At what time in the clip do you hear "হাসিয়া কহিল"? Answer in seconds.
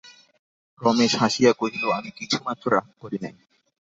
1.21-1.83